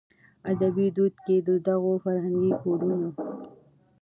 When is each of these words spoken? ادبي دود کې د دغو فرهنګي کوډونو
ادبي 0.51 0.87
دود 0.95 1.15
کې 1.25 1.35
د 1.47 1.49
دغو 1.67 1.93
فرهنګي 2.03 2.53
کوډونو 2.61 3.09